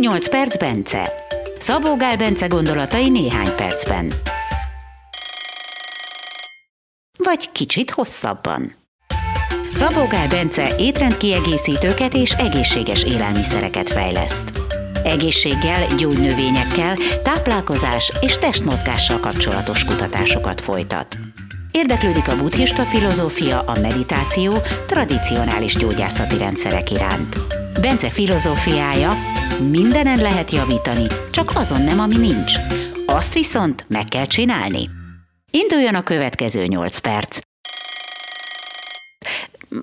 8 0.00 0.28
perc 0.28 0.56
Bence. 0.56 1.12
Szabó 1.58 1.96
Gál 1.96 2.16
Bence 2.16 2.46
gondolatai 2.46 3.08
néhány 3.08 3.54
percben. 3.56 4.12
Vagy 7.16 7.52
kicsit 7.52 7.90
hosszabban. 7.90 8.74
Szabó 9.72 10.06
Gál 10.06 10.28
Bence 10.28 10.76
étrendkiegészítőket 10.76 12.14
és 12.14 12.32
egészséges 12.32 13.04
élelmiszereket 13.04 13.90
fejleszt. 13.90 14.50
Egészséggel, 15.04 15.86
gyógynövényekkel, 15.96 16.96
táplálkozás 17.22 18.12
és 18.20 18.38
testmozgással 18.38 19.20
kapcsolatos 19.20 19.84
kutatásokat 19.84 20.60
folytat. 20.60 21.16
Érdeklődik 21.70 22.28
a 22.28 22.36
buddhista 22.36 22.84
filozófia, 22.84 23.60
a 23.60 23.80
meditáció, 23.80 24.54
tradicionális 24.86 25.74
gyógyászati 25.74 26.38
rendszerek 26.38 26.90
iránt. 26.90 27.36
Bence 27.80 28.10
filozófiája, 28.10 29.12
mindenen 29.70 30.18
lehet 30.18 30.50
javítani, 30.50 31.06
csak 31.30 31.50
azon 31.54 31.82
nem, 31.82 32.00
ami 32.00 32.16
nincs. 32.16 32.52
Azt 33.06 33.34
viszont 33.34 33.84
meg 33.88 34.04
kell 34.04 34.26
csinálni. 34.26 34.88
Induljon 35.50 35.94
a 35.94 36.02
következő 36.02 36.66
8 36.66 36.98
perc. 36.98 37.38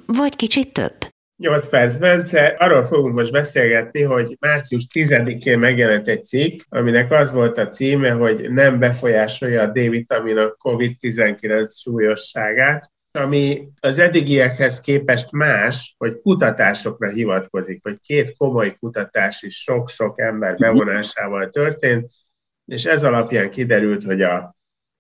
Vagy 0.06 0.36
kicsit 0.36 0.74
több. 0.74 0.94
8 1.38 1.70
perc, 1.70 1.98
Bence. 1.98 2.56
Arról 2.58 2.86
fogunk 2.86 3.16
most 3.16 3.32
beszélgetni, 3.32 4.02
hogy 4.02 4.38
március 4.40 4.88
10-én 4.94 5.60
megjelent 5.60 6.08
egy 6.08 6.24
cikk, 6.24 6.60
aminek 6.70 7.12
az 7.12 7.34
volt 7.34 7.58
a 7.58 7.68
címe, 7.68 8.12
hogy 8.12 8.46
nem 8.50 8.80
befolyásolja 8.80 9.62
a 9.62 9.68
D-vitamin 9.68 10.38
a 10.38 10.56
COVID-19 10.64 11.80
súlyosságát 11.82 12.94
ami 13.16 13.68
az 13.80 14.00
eddigiekhez 14.00 14.82
képest 14.82 15.32
más, 15.32 15.96
hogy 15.98 16.22
kutatásokra 16.22 17.10
hivatkozik, 17.10 17.84
hogy 17.84 18.02
két 18.02 18.38
komoly 18.38 18.76
kutatás 18.80 19.42
is 19.42 19.56
sok-sok 19.56 20.20
ember 20.20 20.54
bevonásával 20.54 21.50
történt, 21.50 22.12
és 22.66 22.86
ez 22.86 23.04
alapján 23.04 23.50
kiderült, 23.50 24.04
hogy 24.04 24.22
a 24.22 24.56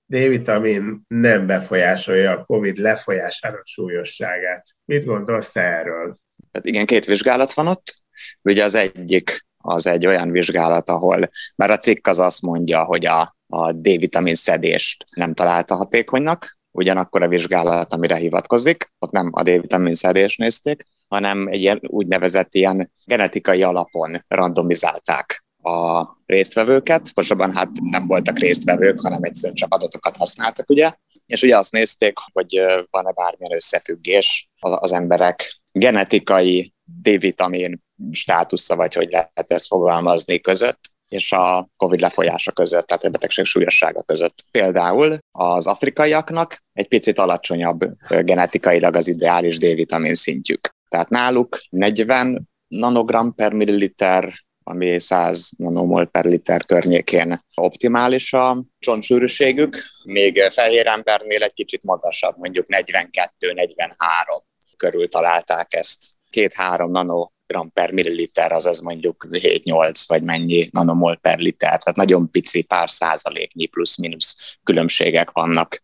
D-vitamin 0.05 1.01
nem 1.07 1.47
befolyásolja 1.47 2.31
a 2.31 2.43
COVID 2.43 2.77
lefolyásának 2.77 3.65
súlyosságát. 3.65 4.65
Mit 4.85 5.05
gondolsz 5.05 5.51
te 5.51 5.61
erről? 5.61 6.17
Hát 6.53 6.65
igen, 6.65 6.85
két 6.85 7.05
vizsgálat 7.05 7.53
van 7.53 7.67
ott. 7.67 7.95
Ugye 8.41 8.63
az 8.63 8.75
egyik 8.75 9.45
az 9.57 9.87
egy 9.87 10.05
olyan 10.05 10.31
vizsgálat, 10.31 10.89
ahol 10.89 11.29
már 11.55 11.69
a 11.69 11.77
cikk 11.77 12.07
az 12.07 12.19
azt 12.19 12.41
mondja, 12.41 12.83
hogy 12.83 13.05
a, 13.05 13.35
a 13.47 13.71
D-vitamin 13.71 14.35
szedést 14.35 15.03
nem 15.15 15.33
találta 15.33 15.75
hatékonynak, 15.75 16.57
ugyanakkor 16.75 17.21
a 17.21 17.27
vizsgálat, 17.27 17.93
amire 17.93 18.15
hivatkozik, 18.15 18.91
ott 18.99 19.11
nem 19.11 19.29
a 19.31 19.41
D-vitamin 19.41 19.93
szedést 19.93 20.37
nézték, 20.37 20.83
hanem 21.07 21.47
egy 21.47 21.61
ilyen 21.61 21.79
úgynevezett 21.87 22.53
ilyen 22.53 22.91
genetikai 23.05 23.63
alapon 23.63 24.25
randomizálták 24.27 25.45
a 25.61 26.05
résztvevőket. 26.25 27.01
Pontosabban 27.13 27.51
hát 27.51 27.69
nem 27.81 28.07
voltak 28.07 28.39
résztvevők, 28.39 29.01
hanem 29.01 29.23
egyszerűen 29.23 29.55
csak 29.55 29.73
adatokat 29.73 30.17
használtak, 30.17 30.69
ugye? 30.69 30.91
És 31.25 31.41
ugye 31.41 31.57
azt 31.57 31.71
nézték, 31.71 32.17
hogy 32.31 32.61
van-e 32.89 33.11
bármilyen 33.11 33.55
összefüggés 33.55 34.49
az 34.59 34.91
emberek 34.91 35.55
genetikai 35.71 36.73
D-vitamin 37.01 37.83
státusza, 38.11 38.75
vagy 38.75 38.93
hogy 38.93 39.09
lehet 39.11 39.51
ezt 39.51 39.67
fogalmazni 39.67 40.39
között, 40.39 40.79
és 41.07 41.31
a 41.31 41.69
COVID 41.77 41.99
lefolyása 41.99 42.51
között, 42.51 42.87
tehát 42.87 43.03
a 43.03 43.09
betegség 43.09 43.45
súlyossága 43.45 44.03
között. 44.03 44.35
Például 44.51 45.17
az 45.31 45.67
afrikaiaknak 45.67 46.63
egy 46.73 46.87
picit 46.87 47.19
alacsonyabb 47.19 47.79
genetikailag 48.21 48.95
az 48.95 49.07
ideális 49.07 49.57
D-vitamin 49.57 50.13
szintjük. 50.13 50.69
Tehát 50.87 51.09
náluk 51.09 51.59
40 51.69 52.49
nanogram 52.67 53.35
per 53.35 53.53
milliliter, 53.53 54.43
ami 54.63 54.99
100 54.99 55.49
nanomol 55.57 56.05
per 56.05 56.25
liter 56.25 56.65
környékén 56.65 57.39
optimális 57.55 58.33
a 58.33 58.63
csontsűrűségük, 58.79 59.83
még 60.03 60.41
fehér 60.41 60.87
embernél 60.87 61.43
egy 61.43 61.53
kicsit 61.53 61.83
magasabb, 61.83 62.37
mondjuk 62.37 62.65
42-43 62.69 64.41
körül 64.77 65.07
találták 65.07 65.73
ezt. 65.73 66.03
Két-három 66.29 66.91
nano 66.91 67.29
gram 67.47 67.71
per 67.71 67.91
milliliter, 67.91 68.51
az 68.51 68.65
ez 68.65 68.79
mondjuk 68.79 69.27
7-8 69.31 70.03
vagy 70.07 70.23
mennyi 70.23 70.67
nanomol 70.71 71.17
per 71.17 71.39
liter, 71.39 71.69
tehát 71.69 71.95
nagyon 71.95 72.31
pici, 72.31 72.61
pár 72.61 72.89
százaléknyi 72.89 73.65
plusz-minusz 73.65 74.57
különbségek 74.63 75.31
vannak 75.31 75.81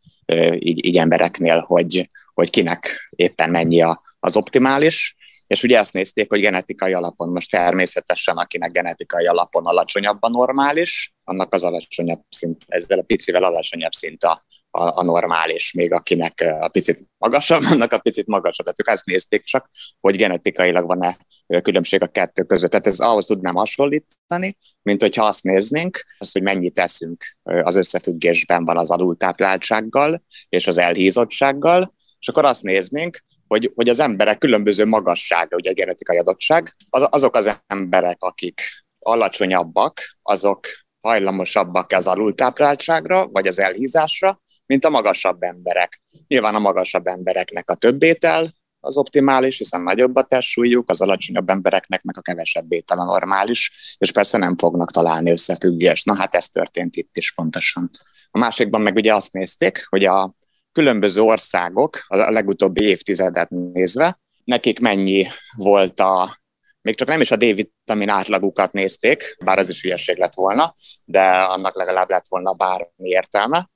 így, 0.59 0.85
így 0.85 0.97
embereknél, 0.97 1.59
hogy, 1.59 2.07
hogy 2.33 2.49
kinek 2.49 3.11
éppen 3.15 3.49
mennyi 3.49 3.81
a, 3.81 4.01
az 4.19 4.35
optimális, 4.35 5.15
és 5.47 5.63
ugye 5.63 5.79
azt 5.79 5.93
nézték, 5.93 6.29
hogy 6.29 6.39
genetikai 6.39 6.93
alapon 6.93 7.29
most 7.29 7.51
természetesen, 7.51 8.37
akinek 8.37 8.71
genetikai 8.71 9.25
alapon 9.25 9.65
alacsonyabb 9.65 10.23
a 10.23 10.29
normális, 10.29 11.13
annak 11.23 11.53
az 11.53 11.63
alacsonyabb 11.63 12.21
szint, 12.29 12.65
ezzel 12.67 12.99
a 12.99 13.03
picivel 13.03 13.43
alacsonyabb 13.43 13.91
szint 13.91 14.23
a, 14.23 14.45
a, 14.71 14.99
a 14.99 15.03
normális, 15.03 15.73
még 15.73 15.93
akinek 15.93 16.45
a 16.59 16.67
picit 16.67 17.07
magasabb, 17.17 17.63
annak 17.71 17.91
a 17.91 17.97
picit 17.97 18.27
magasabb. 18.27 18.65
Tehát 18.65 18.79
ők 18.79 18.87
ezt 18.87 19.05
nézték 19.05 19.43
csak, 19.43 19.69
hogy 19.99 20.15
genetikailag 20.15 20.85
van-e 20.85 21.17
különbség 21.61 22.01
a 22.01 22.07
kettő 22.07 22.43
között. 22.43 22.69
Tehát 22.69 22.87
ez 22.87 22.99
ahhoz 22.99 23.25
tudnám 23.25 23.55
hasonlítani, 23.55 24.57
mint 24.81 25.01
hogyha 25.01 25.25
azt 25.25 25.43
néznénk, 25.43 26.05
azt, 26.17 26.33
hogy 26.33 26.41
mennyit 26.41 26.73
teszünk 26.73 27.37
az 27.43 27.75
összefüggésben 27.75 28.65
van 28.65 28.77
az 28.77 28.91
alultápláltsággal 28.91 30.23
és 30.49 30.67
az 30.67 30.77
elhízottsággal, 30.77 31.93
és 32.19 32.27
akkor 32.27 32.45
azt 32.45 32.63
néznénk, 32.63 33.23
hogy, 33.47 33.71
hogy 33.75 33.89
az 33.89 33.99
emberek 33.99 34.37
különböző 34.37 34.85
magassága, 34.85 35.55
ugye 35.55 35.69
a 35.69 35.73
genetikai 35.73 36.17
adottság, 36.17 36.73
az, 36.89 37.07
azok 37.09 37.35
az 37.35 37.61
emberek, 37.67 38.17
akik 38.19 38.61
alacsonyabbak, 38.99 40.01
azok 40.21 40.67
hajlamosabbak 41.01 41.91
az 41.91 42.07
alultápláltságra, 42.07 43.27
vagy 43.27 43.47
az 43.47 43.59
elhízásra, 43.59 44.41
mint 44.71 44.85
a 44.85 44.89
magasabb 44.89 45.41
emberek. 45.43 46.01
Nyilván 46.27 46.55
a 46.55 46.59
magasabb 46.59 47.07
embereknek 47.07 47.69
a 47.69 47.75
több 47.75 48.03
étel 48.03 48.49
az 48.79 48.97
optimális, 48.97 49.57
hiszen 49.57 49.81
nagyobb 49.81 50.15
a 50.15 50.23
testsúlyuk, 50.23 50.89
az 50.89 51.01
alacsonyabb 51.01 51.49
embereknek 51.49 52.03
meg 52.03 52.17
a 52.17 52.21
kevesebb 52.21 52.71
étel 52.71 52.99
a 52.99 53.03
normális, 53.03 53.95
és 53.97 54.11
persze 54.11 54.37
nem 54.37 54.57
fognak 54.57 54.91
találni 54.91 55.31
összefüggést. 55.31 56.05
Na 56.05 56.15
hát 56.15 56.35
ez 56.35 56.47
történt 56.47 56.95
itt 56.95 57.17
is 57.17 57.31
pontosan. 57.33 57.89
A 58.31 58.39
másikban 58.39 58.81
meg 58.81 58.95
ugye 58.95 59.13
azt 59.13 59.33
nézték, 59.33 59.85
hogy 59.89 60.05
a 60.05 60.33
különböző 60.71 61.21
országok 61.21 61.97
a 62.07 62.15
legutóbbi 62.15 62.81
évtizedet 62.83 63.49
nézve, 63.49 64.19
nekik 64.43 64.79
mennyi 64.79 65.25
volt 65.55 65.99
a, 65.99 66.37
még 66.81 66.95
csak 66.95 67.07
nem 67.07 67.21
is 67.21 67.31
a 67.31 67.35
D-vitamin 67.35 68.09
átlagukat 68.09 68.73
nézték, 68.73 69.35
bár 69.45 69.57
az 69.57 69.69
is 69.69 69.81
hülyeség 69.81 70.17
lett 70.17 70.33
volna, 70.33 70.73
de 71.05 71.21
annak 71.41 71.75
legalább 71.75 72.09
lett 72.09 72.27
volna 72.27 72.53
bármi 72.53 73.09
értelme, 73.09 73.69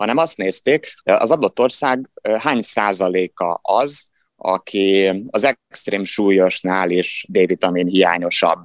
hanem 0.00 0.16
azt 0.16 0.36
nézték, 0.36 0.94
az 1.02 1.30
adott 1.30 1.60
ország 1.60 2.10
hány 2.38 2.62
százaléka 2.62 3.60
az, 3.62 4.08
aki 4.36 5.10
az 5.30 5.44
extrém 5.44 6.04
súlyosnál 6.04 6.90
is 6.90 7.26
D-vitamin 7.28 7.86
hiányosabb. 7.86 8.64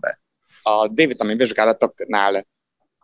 A 0.61 0.87
D-vitamin 0.87 1.37
vizsgálatoknál 1.37 2.45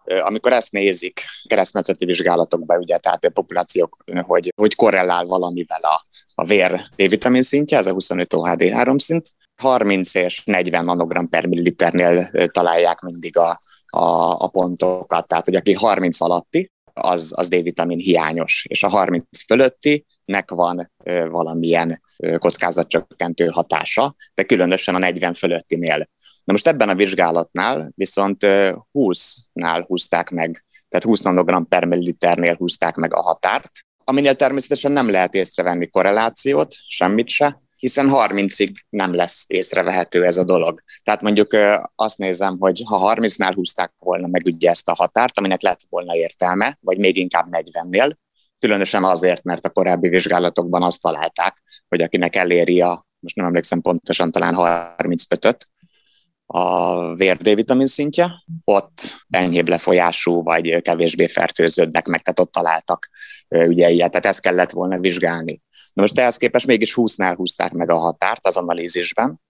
amikor 0.04 0.52
ezt 0.52 0.72
nézik 0.72 1.22
keresztmetszeti 1.48 2.06
vizsgálatokban, 2.06 2.78
ugye, 2.78 2.98
tehát 2.98 3.26
a 3.26 3.30
populációk, 3.30 3.98
hogy, 4.22 4.54
hogy 4.56 4.76
korrelál 4.76 5.26
valamivel 5.26 5.82
a, 5.82 6.02
a 6.36 6.46
vér 6.46 6.82
D-vitamin 6.96 7.42
szintje, 7.42 7.78
ez 7.78 7.88
a 7.88 7.92
25 7.92 8.34
OHD3 8.36 9.00
szint, 9.00 9.30
30 9.62 10.14
és 10.14 10.44
40 10.46 10.86
nanogram 10.86 11.30
per 11.30 11.46
milliliternél 11.46 12.32
találják 12.48 13.00
mindig 13.00 13.38
a, 13.38 13.60
a, 13.86 14.32
a 14.44 14.48
pontokat, 14.48 15.28
tehát 15.28 15.46
hogy 15.46 15.56
aki 15.56 15.74
30 15.74 16.22
alatti, 16.22 16.71
az, 16.94 17.34
az 17.36 17.48
D-vitamin 17.48 18.00
hiányos, 18.00 18.66
és 18.70 18.84
a 18.84 18.88
30 18.88 19.46
fölöttinek 19.46 20.52
van 20.52 20.92
ö, 21.04 21.30
valamilyen 21.30 22.02
kockázatcsökkentő 22.38 23.48
hatása, 23.48 24.16
de 24.34 24.44
különösen 24.44 24.96
a 24.96 25.00
40 25.00 25.34
fölöttinél. 25.34 26.10
Na 26.44 26.54
most 26.54 26.68
ebben 26.68 26.90
a 26.90 26.96
vizsgálatnál 26.96 27.92
viszont 27.96 28.46
20-nál 28.94 29.84
húzták 29.88 30.30
meg, 30.30 30.66
tehát 30.90 31.06
20 31.06 31.22
nanogram 31.22 31.68
per 31.68 31.86
milliliternél 31.86 32.56
húzták 32.56 32.96
meg 32.96 33.14
a 33.14 33.22
határt, 33.22 33.72
aminél 34.04 34.36
természetesen 34.36 34.92
nem 34.92 35.10
lehet 35.10 35.34
észrevenni 35.34 35.90
korrelációt, 35.90 36.76
semmit 36.88 37.28
se, 37.30 37.61
hiszen 37.82 38.10
30-ig 38.12 38.74
nem 38.90 39.14
lesz 39.14 39.46
észrevehető 39.48 40.26
ez 40.26 40.38
a 40.38 40.44
dolog. 40.44 40.82
Tehát 41.04 41.22
mondjuk 41.22 41.58
azt 41.96 42.18
nézem, 42.18 42.58
hogy 42.60 42.82
ha 42.86 43.14
30-nál 43.16 43.52
húzták 43.56 43.94
volna 44.00 44.28
meg 44.28 44.46
ugye 44.46 44.70
ezt 44.70 44.90
a 44.90 44.96
határt, 44.96 45.38
aminek 45.38 45.62
lett 45.62 45.80
volna 45.90 46.16
értelme, 46.16 46.78
vagy 46.82 46.98
még 46.98 47.18
inkább 47.18 47.48
40-nél, 47.52 48.14
különösen 48.60 49.04
azért, 49.04 49.44
mert 49.44 49.66
a 49.66 49.70
korábbi 49.70 50.08
vizsgálatokban 50.08 50.84
azt 50.84 51.02
találták, 51.02 51.62
hogy 51.88 52.02
akinek 52.02 52.36
eléri 52.36 52.82
a, 52.82 53.06
most 53.20 53.36
nem 53.36 53.46
emlékszem 53.46 53.82
pontosan, 53.82 54.32
talán 54.32 54.56
35-öt, 54.58 55.68
a 56.54 57.16
vér 57.16 57.38
D-vitamin 57.38 57.88
szintje, 57.88 58.44
ott 58.64 59.26
enyhébb 59.30 59.70
lefolyású 59.70 60.44
vagy 60.44 60.82
kevésbé 60.82 61.28
fertőződnek 61.28 62.06
meg, 62.06 62.22
tehát 62.22 62.40
ott 62.40 62.52
találtak 62.52 63.10
ugye 63.48 63.90
ilyet, 63.90 64.10
tehát 64.10 64.26
ezt 64.26 64.42
kellett 64.42 64.72
volna 64.72 65.00
vizsgálni. 65.00 65.62
Na 65.94 66.02
most 66.02 66.20
ehhez 66.20 66.38
képest 66.38 66.68
mégis 66.68 66.94
20-nál 66.96 67.34
húzták 67.36 67.72
meg 67.72 67.90
a 67.90 67.98
határt 67.98 68.48
az 68.48 68.58
analízisben, 68.58 69.42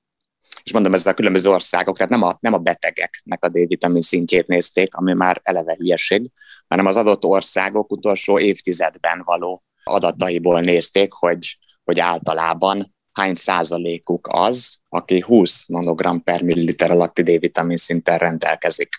és 0.64 0.74
mondom, 0.74 0.94
ez 0.94 1.06
a 1.06 1.14
különböző 1.14 1.50
országok, 1.50 1.98
tehát 1.98 2.12
nem 2.12 2.24
a, 2.24 2.38
nem 2.40 2.54
a 2.54 2.58
betegeknek 2.58 3.44
a 3.44 3.50
D-vitamin 3.50 4.02
szintjét 4.02 4.48
nézték, 4.48 4.96
ami 4.96 5.14
már 5.14 5.40
eleve 5.44 5.76
hülyeség, 5.78 6.32
hanem 6.68 6.86
az 6.86 6.96
adott 6.96 7.26
országok 7.26 7.92
utolsó 7.92 8.40
évtizedben 8.40 9.22
való 9.26 9.64
adataiból 9.84 10.62
nézték, 10.62 11.12
hogy, 11.12 11.58
hogy 11.84 12.00
általában 12.00 12.96
hány 13.12 13.34
százalékuk 13.34 14.28
az, 14.32 14.78
aki 14.90 15.20
20 15.20 15.66
nanogram 15.68 16.24
per 16.24 16.42
milliliter 16.42 16.92
alatti 16.92 17.22
D-vitamin 17.22 17.78
szinten 17.78 18.18
rendelkezik. 18.18 18.90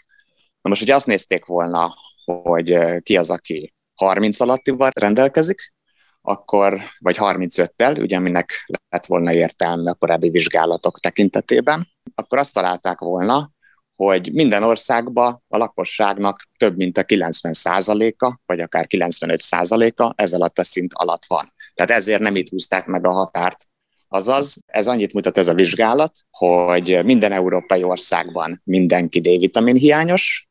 Na 0.60 0.68
most, 0.68 0.80
hogy 0.80 0.90
azt 0.90 1.06
nézték 1.06 1.44
volna, 1.44 1.94
hogy 2.24 2.78
ki 3.02 3.16
az, 3.16 3.30
aki 3.30 3.74
30 3.94 4.40
alattival 4.40 4.90
rendelkezik, 4.94 5.72
akkor, 6.20 6.80
vagy 6.98 7.16
35-tel, 7.20 8.00
ugye 8.00 8.16
aminek 8.16 8.64
lett 8.88 9.06
volna 9.06 9.32
értelme 9.32 9.90
a 9.90 9.94
korábbi 9.94 10.30
vizsgálatok 10.30 11.00
tekintetében, 11.00 11.88
akkor 12.14 12.38
azt 12.38 12.54
találták 12.54 12.98
volna, 12.98 13.50
hogy 13.96 14.32
minden 14.32 14.62
országban 14.62 15.42
a 15.48 15.56
lakosságnak 15.56 16.48
több 16.56 16.76
mint 16.76 16.98
a 16.98 17.02
90%-a, 17.02 18.38
vagy 18.46 18.60
akár 18.60 18.86
95%-a 18.88 20.12
ez 20.16 20.32
alatt 20.32 20.58
a 20.58 20.64
szint 20.64 20.92
alatt 20.94 21.24
van. 21.26 21.52
Tehát 21.74 21.90
ezért 21.90 22.20
nem 22.20 22.36
itt 22.36 22.48
húzták 22.48 22.86
meg 22.86 23.06
a 23.06 23.12
határt. 23.12 23.66
Azaz, 24.14 24.62
ez 24.66 24.86
annyit 24.86 25.12
mutat 25.12 25.38
ez 25.38 25.48
a 25.48 25.54
vizsgálat, 25.54 26.18
hogy 26.30 27.00
minden 27.04 27.32
európai 27.32 27.82
országban 27.82 28.60
mindenki 28.64 29.20
D-vitamin 29.20 29.76
hiányos, 29.76 30.48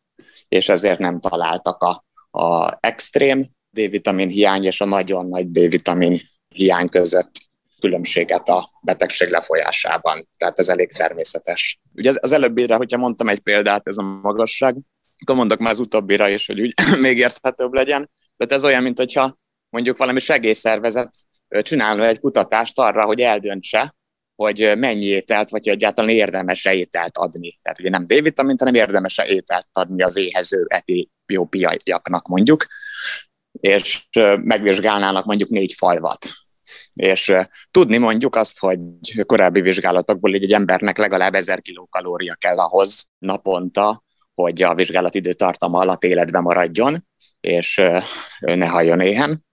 és 0.47 0.69
ezért 0.69 0.99
nem 0.99 1.19
találtak 1.19 1.81
a, 1.81 2.05
a 2.39 2.77
extrém 2.79 3.49
D-vitamin 3.69 4.29
hiány 4.29 4.63
és 4.63 4.81
a 4.81 4.85
nagyon 4.85 5.25
nagy 5.25 5.51
D-vitamin 5.51 6.17
hiány 6.55 6.89
között 6.89 7.31
különbséget 7.79 8.49
a 8.49 8.69
betegség 8.83 9.29
lefolyásában. 9.29 10.29
Tehát 10.37 10.59
ez 10.59 10.69
elég 10.69 10.91
természetes. 10.91 11.79
Ugye 11.95 12.13
az 12.19 12.31
előbbire, 12.31 12.75
hogyha 12.75 12.97
mondtam 12.97 13.29
egy 13.29 13.39
példát, 13.39 13.87
ez 13.87 13.97
a 13.97 14.19
magasság, 14.21 14.75
akkor 15.19 15.35
mondok 15.35 15.59
már 15.59 15.71
az 15.71 15.79
utóbbira 15.79 16.29
is, 16.29 16.45
hogy 16.45 16.61
úgy 16.61 16.73
még 16.99 17.17
érthetőbb 17.17 17.73
legyen. 17.73 18.09
Tehát 18.37 18.53
ez 18.53 18.63
olyan, 18.63 18.83
mint 18.83 18.97
hogyha 18.97 19.37
mondjuk 19.69 19.97
valami 19.97 20.19
segélyszervezet 20.19 21.09
csinálna 21.61 22.05
egy 22.05 22.19
kutatást 22.19 22.79
arra, 22.79 23.05
hogy 23.05 23.21
eldöntse, 23.21 23.95
hogy 24.35 24.73
mennyi 24.77 25.05
ételt, 25.05 25.49
vagy 25.49 25.67
egyáltalán 25.67 26.09
érdemes-e 26.09 26.73
ételt 26.73 27.17
adni. 27.17 27.59
Tehát 27.61 27.79
ugye 27.79 27.89
nem 27.89 28.05
D-vitamint, 28.05 28.59
hanem 28.59 28.73
érdemes-e 28.73 29.25
ételt 29.27 29.67
adni 29.71 30.03
az 30.03 30.17
éhező 30.17 30.65
etiópiaiaknak 30.67 32.27
mondjuk, 32.27 32.65
és 33.51 34.07
megvizsgálnának 34.35 35.25
mondjuk 35.25 35.49
négy 35.49 35.73
falvat. 35.73 36.25
És 36.93 37.33
tudni 37.71 37.97
mondjuk 37.97 38.35
azt, 38.35 38.59
hogy 38.59 38.79
korábbi 39.25 39.61
vizsgálatokból 39.61 40.33
egy 40.33 40.51
embernek 40.51 40.97
legalább 40.97 41.33
1000 41.33 41.61
kilokalória 41.61 42.35
kell 42.35 42.59
ahhoz 42.59 43.07
naponta, 43.17 44.03
hogy 44.33 44.63
a 44.63 44.75
vizsgálat 44.75 45.15
időtartama 45.15 45.79
alatt 45.79 46.03
életben 46.03 46.41
maradjon, 46.41 47.07
és 47.39 47.81
ne 48.39 48.67
halljon 48.67 48.99
éhen. 48.99 49.45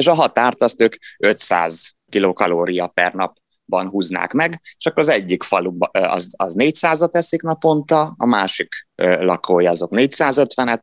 És 0.00 0.06
a 0.06 0.14
határt 0.14 0.62
azt 0.62 0.80
ők 0.80 0.94
500 1.18 1.90
kilokalória 2.08 2.86
per 2.86 3.12
napban 3.12 3.88
húznák 3.88 4.32
meg, 4.32 4.60
és 4.78 4.86
akkor 4.86 4.98
az 4.98 5.08
egyik 5.08 5.42
falu 5.42 5.76
az, 5.90 6.34
az 6.36 6.54
400-at 6.58 7.14
eszik 7.14 7.42
naponta, 7.42 8.14
a 8.16 8.26
másik 8.26 8.86
lakója 8.96 9.70
azok 9.70 9.90
450-et, 9.94 10.80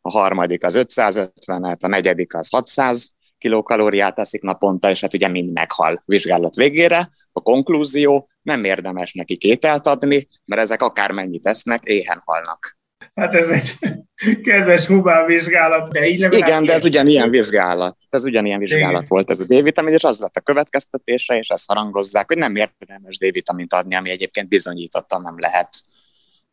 a 0.00 0.10
harmadik 0.10 0.64
az 0.64 0.74
550-et, 0.78 1.78
a 1.78 1.86
negyedik 1.86 2.34
az 2.34 2.48
600 2.50 3.10
kilokalóriát 3.38 4.18
eszik 4.18 4.42
naponta, 4.42 4.90
és 4.90 5.00
hát 5.00 5.14
ugye 5.14 5.28
mind 5.28 5.52
meghal 5.52 6.02
vizsgálat 6.04 6.54
végére. 6.54 7.08
A 7.32 7.40
konklúzió, 7.40 8.28
nem 8.42 8.64
érdemes 8.64 9.12
neki 9.12 9.36
kételt 9.36 9.86
adni, 9.86 10.28
mert 10.44 10.62
ezek 10.62 10.82
akármennyit 10.82 11.42
tesznek, 11.42 11.82
éhen 11.84 12.22
halnak. 12.24 12.75
Hát 13.16 13.34
ez 13.34 13.50
egy 13.50 13.96
kedves 14.48 14.86
humán 14.86 15.26
vizsgálat, 15.26 15.92
de 15.92 16.06
így 16.06 16.20
Igen, 16.30 16.64
de 16.64 16.72
ez 16.72 16.84
ugyanilyen 16.84 17.30
vizsgálat. 17.30 17.96
Ez 18.08 18.24
ugyanilyen 18.24 18.58
vizsgálat 18.58 18.90
Igen. 18.90 19.04
volt 19.08 19.30
ez 19.30 19.40
a 19.40 19.44
D-vitamin, 19.44 19.94
és 19.94 20.04
az 20.04 20.18
lett 20.18 20.36
a 20.36 20.40
következtetése, 20.40 21.38
és 21.38 21.48
ezt 21.48 21.68
harangozzák, 21.68 22.26
hogy 22.26 22.36
nem 22.36 22.56
érdemes 22.56 23.18
D-vitamint 23.18 23.72
adni, 23.72 23.94
ami 23.94 24.10
egyébként 24.10 24.48
bizonyítottan 24.48 25.22
nem 25.22 25.38
lehet 25.38 25.68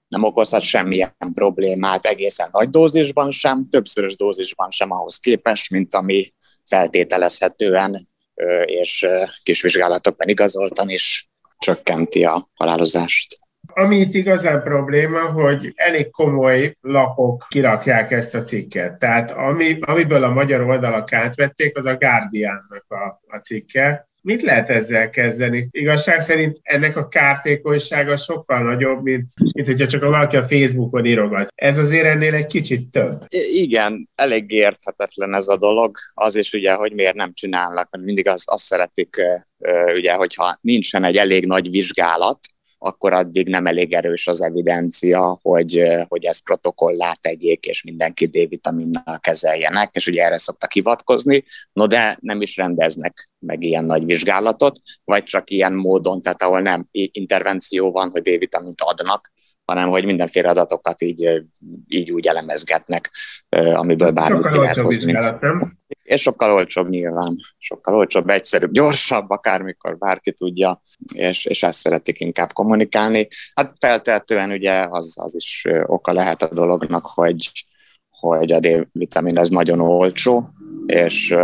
nem 0.08 0.24
okozhat 0.24 0.62
semmilyen 0.62 1.16
problémát 1.34 2.06
egészen 2.06 2.50
nagy 2.52 2.70
dózisban 2.70 3.32
sem, 3.32 3.68
többszörös 3.70 4.16
dózisban 4.16 4.72
sem 4.72 4.92
ahhoz 4.92 5.18
képest, 5.18 5.70
mint 5.70 5.94
ami 5.94 6.34
feltételezhetően 6.66 8.08
és 8.66 9.08
kis 9.44 9.62
vizsgálatokban 9.62 10.28
igazoltan 10.28 10.90
is 10.90 11.30
csökkenti 11.58 12.24
a 12.24 12.50
halálozást. 12.54 13.38
Ami 13.76 13.96
itt 13.96 14.14
igazán 14.14 14.64
probléma, 14.64 15.20
hogy 15.20 15.74
elég 15.76 16.10
komoly 16.10 16.78
lapok 16.82 17.46
kirakják 17.50 18.12
ezt 18.12 18.36
a 18.36 18.42
cikket. 18.42 18.98
Tehát 19.00 19.32
ami, 19.32 19.78
amiből 19.80 20.24
a 20.24 20.34
magyar 20.34 20.62
oldalak 20.62 21.14
átvették, 21.14 21.78
az 21.78 21.86
a 21.86 21.98
Guardiannak 21.98 22.86
a, 22.88 23.22
a 23.28 23.38
cikke, 23.38 24.08
Mit 24.24 24.42
lehet 24.42 24.70
ezzel 24.70 25.10
kezdeni? 25.10 25.68
Igazság 25.72 26.20
szerint 26.20 26.60
ennek 26.62 26.98
a 26.98 27.08
kártékonysága 27.08 28.18
sokkal 28.18 28.64
nagyobb, 28.64 29.04
mint, 29.04 29.26
mint 29.54 29.68
hogyha 29.68 29.88
csak 29.88 30.02
valaki 30.02 30.36
a 30.36 30.42
Facebookon 30.42 31.06
írogat. 31.06 31.48
Ez 31.56 31.78
azért 31.78 32.06
ennél 32.06 32.34
egy 32.34 32.46
kicsit 32.46 32.92
több. 32.92 33.14
Igen, 33.54 34.10
elég 34.16 34.52
érthetetlen 34.52 35.34
ez 35.34 35.48
a 35.48 35.58
dolog. 35.58 35.98
Az 36.14 36.36
is 36.36 36.54
ugye, 36.54 36.74
hogy 36.74 36.94
miért 36.94 37.16
nem 37.16 37.34
csinálnak, 37.34 37.90
mert 37.92 38.04
mindig 38.04 38.28
azt, 38.28 38.50
azt 38.50 38.64
szeretik, 38.64 39.18
ugye, 39.96 40.14
hogyha 40.14 40.58
nincsen 40.62 41.04
egy 41.04 41.18
elég 41.18 41.46
nagy 41.46 41.70
vizsgálat, 41.70 42.40
akkor 42.86 43.14
addig 43.14 43.48
nem 43.48 43.66
elég 43.66 43.94
erős 43.94 44.28
az 44.28 44.42
evidencia, 44.42 45.40
hogy, 45.42 45.84
hogy 46.08 46.26
ezt 46.26 46.44
protokollá 46.44 47.12
tegyék, 47.22 47.66
és 47.66 47.84
mindenki 47.84 48.26
D-vitaminnal 48.26 49.20
kezeljenek, 49.20 49.96
és 49.96 50.08
ugye 50.08 50.24
erre 50.24 50.38
szoktak 50.38 50.72
hivatkozni, 50.72 51.44
no 51.74 51.88
de 51.88 52.18
nem 52.22 52.42
is 52.42 52.58
rendeznek 52.58 53.30
meg 53.40 53.64
ilyen 53.64 53.86
nagy 53.86 54.06
vizsgálatot, 54.06 54.80
vagy 55.04 55.24
csak 55.24 55.50
ilyen 55.50 55.74
módon, 55.74 56.22
tehát 56.22 56.42
ahol 56.42 56.62
nem 56.62 56.88
intervenció 56.92 57.92
van, 57.92 58.10
hogy 58.10 58.22
D-vitamint 58.22 58.82
adnak, 58.82 59.32
hanem 59.66 59.90
hogy 59.90 60.06
mindenféle 60.06 60.50
adatokat 60.50 61.02
így, 61.02 61.44
így 61.88 62.12
úgy 62.12 62.28
elemezgetnek, 62.28 63.12
amiből 63.50 64.12
bármit 64.12 64.48
ki 64.48 64.58
lehet 64.58 64.80
hozni. 64.80 65.12
Vizsgálat, 65.12 65.42
nem? 65.42 65.74
És 66.04 66.22
sokkal 66.22 66.54
olcsóbb 66.54 66.90
nyilván, 66.90 67.40
sokkal 67.58 67.96
olcsóbb, 67.96 68.30
egyszerűbb, 68.30 68.72
gyorsabb, 68.72 69.30
akármikor 69.30 69.98
bárki 69.98 70.32
tudja, 70.32 70.82
és, 71.14 71.46
és 71.46 71.64
ezt 71.64 71.80
szeretik 71.80 72.20
inkább 72.20 72.54
kommunikálni. 72.54 73.28
Hát 73.56 73.76
feltehetően 73.80 74.52
ugye 74.52 74.88
az, 74.90 75.16
az 75.20 75.36
is 75.36 75.66
oka 75.86 76.14
lehet 76.14 76.42
a 76.42 76.54
dolognak, 76.54 77.06
hogy, 77.06 77.52
hogy 78.10 78.52
a 78.52 78.60
D-vitamin 78.60 79.38
az 79.38 79.50
nagyon 79.50 79.80
olcsó, 79.80 80.50
és 80.86 81.36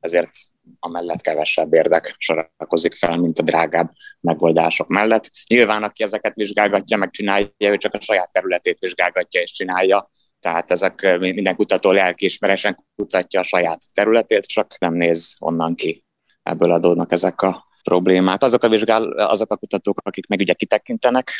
ezért 0.00 0.30
amellett 0.78 1.20
kevesebb 1.20 1.72
érdek 1.72 2.14
sorakozik 2.18 2.94
fel, 2.94 3.16
mint 3.16 3.38
a 3.38 3.42
drágább 3.42 3.92
megoldások 4.20 4.88
mellett. 4.88 5.30
Nyilván, 5.46 5.82
aki 5.82 6.02
ezeket 6.02 6.34
vizsgálgatja, 6.34 6.96
megcsinálja, 6.96 7.48
ő 7.58 7.76
csak 7.76 7.94
a 7.94 8.00
saját 8.00 8.32
területét 8.32 8.78
vizsgálgatja 8.78 9.40
és 9.40 9.52
csinálja, 9.52 10.10
tehát 10.44 10.70
ezek 10.70 11.16
minden 11.18 11.56
kutató 11.56 11.90
lelkiismeresen 11.92 12.86
kutatja 12.96 13.40
a 13.40 13.42
saját 13.42 13.80
területét, 13.92 14.44
csak 14.44 14.78
nem 14.78 14.94
néz 14.94 15.34
onnan 15.38 15.74
ki. 15.74 16.04
Ebből 16.42 16.72
adódnak 16.72 17.12
ezek 17.12 17.42
a 17.42 17.64
problémák. 17.82 18.42
Azok 18.42 18.62
a, 18.62 18.68
vizsgál, 18.68 19.02
azok 19.12 19.52
a 19.52 19.56
kutatók, 19.56 19.98
akik 20.02 20.26
meg 20.26 20.40
ugye 20.40 20.52
kitekintenek, 20.52 21.30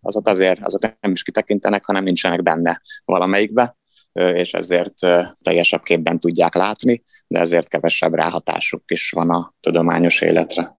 azok 0.00 0.28
azért 0.28 0.60
azok 0.62 0.96
nem 1.00 1.12
is 1.12 1.22
kitekintenek, 1.22 1.84
hanem 1.84 2.04
nincsenek 2.04 2.42
benne 2.42 2.80
valamelyikbe, 3.04 3.76
és 4.12 4.52
ezért 4.52 4.98
teljesebb 5.42 5.82
képben 5.82 6.18
tudják 6.18 6.54
látni, 6.54 7.04
de 7.26 7.38
ezért 7.38 7.68
kevesebb 7.68 8.14
ráhatásuk 8.14 8.82
is 8.86 9.10
van 9.10 9.30
a 9.30 9.54
tudományos 9.60 10.20
életre. 10.20 10.68